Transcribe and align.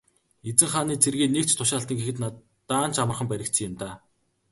Эзэн 0.49 0.69
хааны 0.71 0.95
цэргийн 1.03 1.33
нэг 1.33 1.45
тушаалтан 1.57 1.97
гэхэд 1.99 2.17
даанч 2.69 2.95
амархан 3.03 3.27
баригдсан 3.29 3.65
юм 3.67 3.73
даа. 3.81 3.95